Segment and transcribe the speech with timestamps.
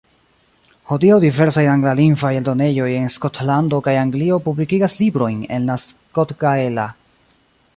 [0.91, 6.89] Hodiaŭ diversaj anglalingvaj eldonejoj en Skotlando kaj Anglio publikigas librojn en la skotgaela.